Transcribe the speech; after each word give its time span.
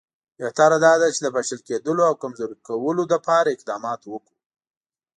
بهتره 0.37 0.77
دا 0.85 0.93
ده 1.01 1.07
چې 1.15 1.19
د 1.21 1.27
پاشل 1.35 1.59
کېدلو 1.67 2.01
او 2.09 2.15
کمزوري 2.23 2.55
کولو 2.67 3.03
لپاره 3.13 3.49
اقدامات 3.55 4.01
وکړو. 4.07 4.37